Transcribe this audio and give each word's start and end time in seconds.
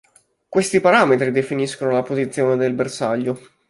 Questi 0.49 0.79
parametri 0.81 1.29
definiscono 1.29 1.91
la 1.91 2.01
posizione 2.01 2.55
del 2.57 2.73
bersaglio. 2.73 3.39